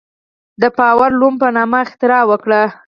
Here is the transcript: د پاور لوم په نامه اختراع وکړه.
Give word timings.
د 0.61 0.63
پاور 0.77 1.11
لوم 1.19 1.33
په 1.41 1.47
نامه 1.55 1.79
اختراع 1.85 2.23
وکړه. 2.27 2.61